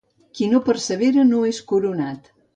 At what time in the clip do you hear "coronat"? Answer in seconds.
1.75-2.35